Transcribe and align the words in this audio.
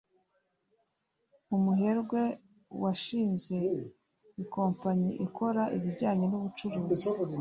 umuherwe 1.55 2.21
washinze 2.81 3.57
ikompanyi 4.43 5.11
ikora 5.25 5.63
ibijyanye 5.77 6.25
n'ubucuruzi 6.27 7.07